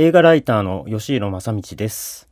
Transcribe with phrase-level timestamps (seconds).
[0.00, 2.26] 映画ライターの吉弘正道です。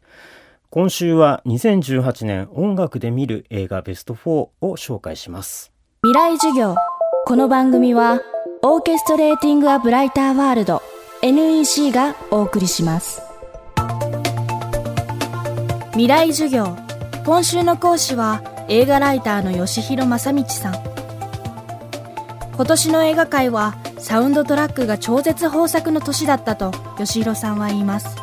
[0.70, 5.70] 今週は2018年音楽で見る映画ベスト4を紹介します。
[6.02, 6.76] 未来授業。
[7.26, 8.22] この番組は
[8.62, 10.80] オーケストレーティングアブライターワールド
[11.20, 13.20] NEC がお送りします。
[15.90, 16.74] 未来授業。
[17.26, 20.74] 今週の講師は映画ライターの吉弘正道さん。
[22.54, 28.16] 今年の映画界はサウンドトラックが超絶豊作の年だったと吉弘さんは言います。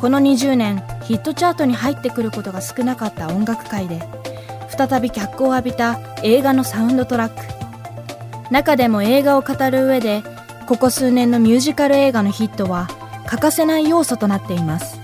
[0.00, 4.00] この20年ヒットチャートに入ってくることが少なかった音楽界で
[4.68, 8.52] 再び脚光を浴びた映画のサウンドトラック。
[8.52, 10.22] 中でも映画を語る上で
[10.66, 12.88] ここ数年のミュージカル映画のヒットは
[13.26, 15.00] 欠かせない要素となっています。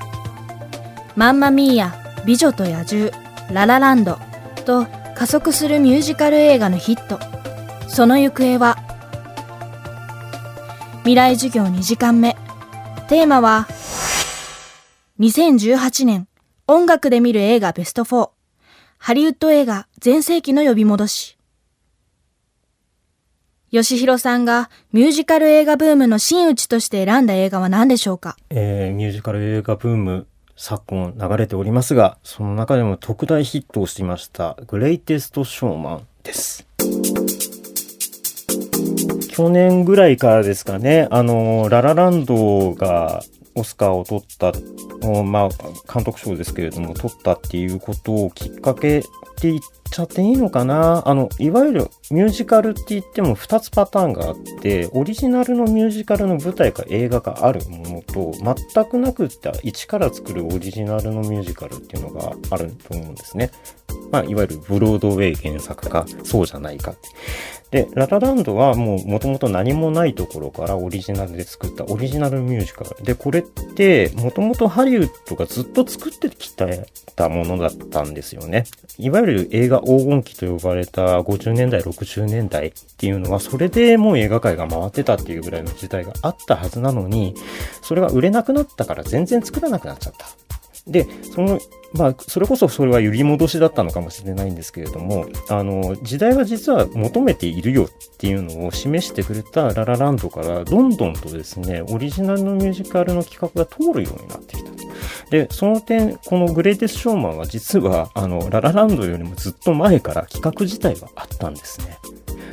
[1.17, 3.11] マンマミーヤ美女と野獣
[3.53, 4.19] ララランド
[4.65, 7.19] と加速するミュージカル映画のヒット。
[7.89, 8.79] その行方は
[11.05, 12.35] 未来授業2時間目。
[13.11, 13.69] テーマは、
[15.21, 16.27] 2018年
[16.67, 18.31] 音楽で見る映画ベスト4。
[18.97, 21.37] ハリウッド映画全盛期の呼び戻し。
[23.71, 30.27] 吉弘さんがミュージカル映画ブームの真打ちとして選んだ映画は何でしょうか、えー、ミュージカル映画ブーム
[30.57, 36.67] 昨今流れておりますが、その中でも特大ヒットをしていましたグレイテストショーマンです。
[39.35, 43.21] 去年ぐらいからですかね、あの、ララランドが
[43.57, 44.53] オスカーを取った、
[45.25, 45.49] まあ、
[45.93, 49.61] 監督賞ですけれども、取ったっていうことをきっかけって言っ
[49.91, 58.33] ちゃっていいのかなあの、いわゆるミュージカルって言っても2つパターンがあって、オリジナルのミュージカルの舞台か映画があるものと、
[58.73, 63.51] 全くなくって一から作るオリジナルのミュージカルっていうのがあると思うんですね。
[64.11, 66.95] まあ、いわゆるブロードウェイ原作か、そうじゃないか。
[67.75, 73.03] で、ララランドはもう元々何もないところからオリジナルで作ったオリジナルミュージカル。
[73.03, 78.65] で、これって元々ハリウッドがずっと作ってきたものだったんですよね。
[78.97, 87.35] いわゆる映画黄金期と呼ばれた50年代、60年代っていうのは、それでもう映画界が回ってたっていうぐらいの時代があったはずなのに、
[87.83, 90.27] それが売れなくなったから全然作らなくなっちゃった。
[90.87, 91.59] で、その
[91.95, 104.73] まあ、それこそそれは揺り戻しだったのかもしれないんですけれども、あの、時代は実は求めているよっていうのを示してくれたララランドからどんどんとですね、オリジナルのミュージカルの企画が通るようになってきた。
[105.31, 111.99] で、その点、このグレイテスショーマンは実は、あの、ララランドよりもずっと前から企画自体はあったんですね。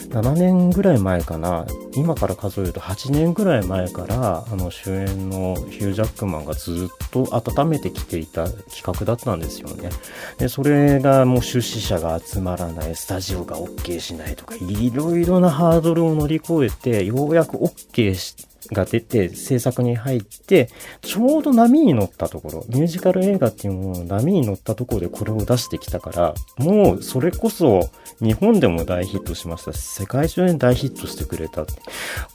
[0.09, 9.89] 7年ぐらい前かな、今から数えると8年ぐらい前から、あの主演のヒュー・ジャックマンがずっと温めてきていた企画だったんですよね。
[10.37, 20.69] で、それがもう出資者が集まらない、スタジオが OK しないとか、いろいろなハードルを乗り越えて、ようやく OK して、が出て制作に入って、
[21.01, 27.89] ちょうど波に乗ったところ、ミュージカル映画っていうものの波に乗ったところでこれを出してきたから、もうそれこそ
[28.21, 31.65] 日本でも大ヒットしましたし、世界中で大ヒットしてくれた。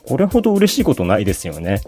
[0.05, 1.81] これほど嬉しいことないですよね。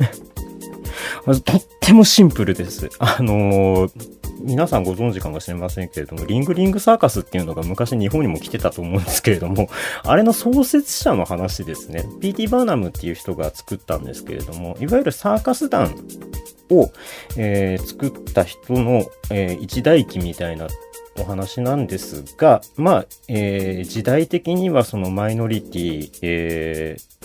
[1.46, 2.90] とってもシンプルです。
[3.00, 9.70] あのー皆さんご存知かもしれませんけれども、リングリングサーカスっていうのが昔日本にも来てたと思うんですけれども、
[10.04, 12.06] あれの創設者の話ですね。
[12.22, 12.48] P.T.
[12.48, 15.96] バーナムっていう人が作ったんですけれども、いわゆるサーカス団
[16.70, 16.92] を、
[17.38, 20.68] えー、作った人の、えー、一代記みたいな
[21.20, 27.19] お話なんですが、まあ、えー、時代的にはそのマイノリティ、えー、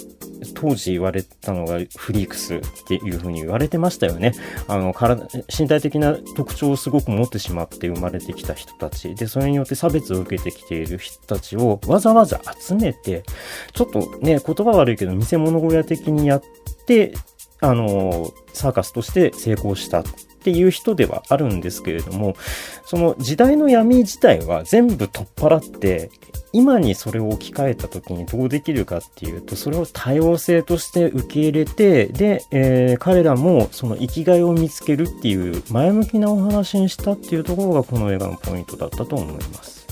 [0.54, 4.32] 当時言われたのがフリークスっていうふうに言われてましたよね。
[4.68, 5.26] あの、体、
[5.56, 9.14] 身体的な特徴をすごく持ってしまって生まれてきた人たち。
[9.14, 13.24] で、それによって差別を受けてきている人たちをわざわざ集めて、
[13.72, 16.42] ちょっとね、言葉悪いけど見せ物小屋的にやっ
[16.86, 17.14] て、
[17.60, 20.04] あの、サーカスとして成功した
[20.44, 22.36] っていう人ではあるんですけれども、
[22.84, 26.10] その時代の闇自体は全部取っ払って、
[26.52, 39.86] 今にそれを置き換えた時にどうできるかっていうと、それを多様性として受け入れて、で、えー、彼らもその生きがいを見つけるっていう前向きなお話にしたっていうところがこの映画のポイントだったと思います。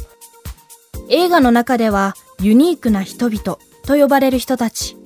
[1.09, 4.99] 映画の中ではユニークな人々と呼ばれる人たち、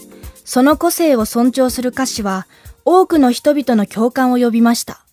[0.44, 2.49] その個性を尊重する歌詞は
[2.84, 5.05] 多くの人々の共感を呼びました。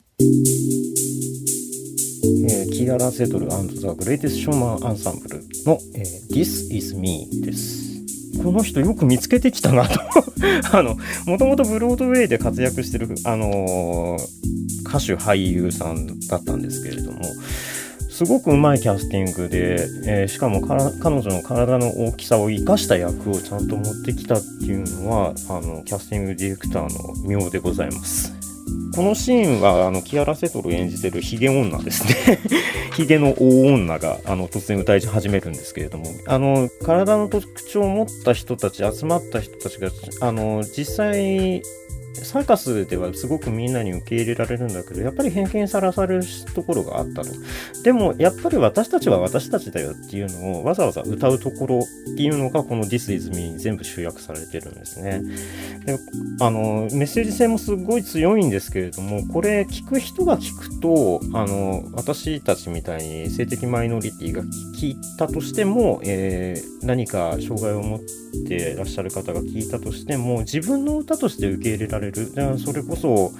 [2.71, 7.83] キーアラ・セトルザ・グレイテス・ショーマン・アンサンブルの、えー、This is Me です。
[8.41, 9.99] この人よく見つけてきたなと
[10.71, 17.19] あの、もともとブロードウェイで活躍してる、あのー、歌手俳優さんだったんですけれども、
[18.09, 28.52] すごくうまいキャスティングで、えー、しかも彼女の体の大きさを生かした役をちゃんと持ってきたっていうのは、あの、キャスティングディレクターの妙でございます。
[28.95, 32.39] このシーンはあのキアラ・セトル演じてるヒゲ女ですね。
[32.95, 36.06] ヒゲの大女があの突然歌い始めるんですけれども。
[36.27, 39.89] あの体の特徴を持った人たち集まった人たちが
[40.21, 41.63] あの実際
[42.13, 46.24] サーカスではすごくみんなに受け入れられるんだけど、やっぱり偏見さらされる
[46.54, 47.31] ところがあったと。
[47.83, 55.21] でも、やっぱり私たちは私たちだよっていうのをわざわざ歌うところっていうのがこの This is me に全部集約されてるんですね。
[55.86, 55.98] で
[56.39, 68.00] あの、メッセージ性もすごい強いんですけれども、これ聞く人が聞くと、あの、私たちみたいに性的マイノリティが聞いたとしても、えー、何か障害を持っ
[68.48, 72.31] てらっしゃる方が聞いたとしても、自分の歌として受け入れられれる。
[72.59, 73.31] それこそ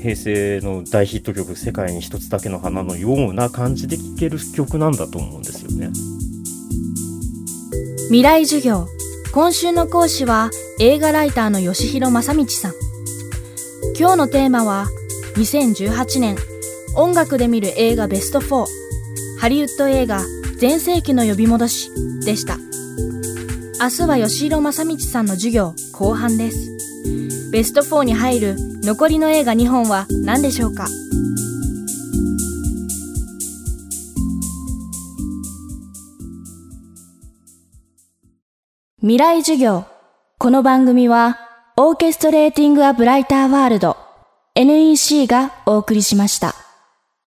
[0.00, 5.90] 平成の大ヒット曲「世界に一つだけの花」のような感じで聴ける曲なんだと思うんですよね。
[8.06, 8.88] 未来授業
[9.32, 10.50] 今週の講師は
[10.80, 12.72] 映画ライターの吉弘正道さん
[13.96, 14.86] 今日のテーマは
[15.36, 16.36] 2018年
[16.96, 18.66] 音楽で見る映画ベスト4
[19.38, 20.22] ハリウッド映画
[20.58, 21.90] 全盛期の呼び戻し
[22.24, 22.56] でした
[23.80, 26.79] 明日は吉弘正道さんの授業後半です
[27.52, 30.86] ベスト4に入る残りの映画2本は何でしょうか？
[39.00, 39.84] 未来授業。
[40.38, 41.38] この番組は
[41.76, 43.96] オーケストレーティング・ア・ブライター・ワールド。
[44.54, 46.54] NEC がお送りしました。